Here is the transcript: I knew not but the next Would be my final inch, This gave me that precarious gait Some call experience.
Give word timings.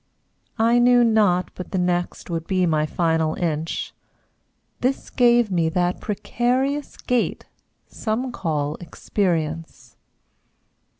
I 0.57 0.79
knew 0.79 1.03
not 1.03 1.51
but 1.53 1.69
the 1.69 1.77
next 1.77 2.27
Would 2.31 2.47
be 2.47 2.65
my 2.65 2.87
final 2.87 3.35
inch, 3.35 3.93
This 4.79 5.11
gave 5.11 5.51
me 5.51 5.69
that 5.69 6.01
precarious 6.01 6.97
gait 6.97 7.45
Some 7.85 8.31
call 8.31 8.77
experience. 8.77 9.95